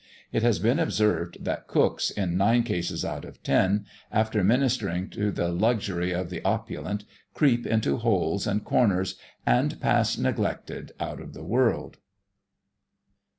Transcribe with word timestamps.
It 0.31 0.41
has 0.41 0.57
been 0.57 0.79
observed 0.79 1.45
that 1.45 1.67
cooks, 1.67 2.09
in 2.09 2.35
nine 2.35 2.63
cases 2.63 3.05
out 3.05 3.23
of 3.23 3.43
ten, 3.43 3.85
after 4.11 4.43
ministering 4.43 5.11
to 5.11 5.29
the 5.29 5.49
luxury 5.49 6.11
of 6.11 6.31
the 6.31 6.43
opulent, 6.43 7.03
creep 7.35 7.67
into 7.67 7.97
holes 7.97 8.47
and 8.47 8.63
corners, 8.65 9.19
and 9.45 9.79
pass 9.79 10.17
neglected 10.17 10.91
out 10.99 11.21
of 11.21 11.35
the 11.35 11.43
world. 11.43 11.99